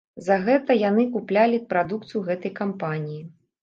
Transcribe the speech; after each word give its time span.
За 0.27 0.37
гэта 0.47 0.77
яны 0.89 1.05
куплялі 1.17 1.63
прадукцыю 1.75 2.27
гэтай 2.33 2.59
кампаніі. 2.61 3.25